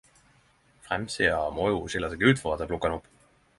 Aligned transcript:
Fremmsida 0.87 1.43
må 1.59 1.69
jo 1.73 1.85
skille 1.93 2.11
seg 2.15 2.27
ut 2.31 2.43
for 2.47 2.57
at 2.57 2.65
eg 2.67 2.73
plukker 2.75 2.95
den 2.95 3.01
opp. 3.01 3.15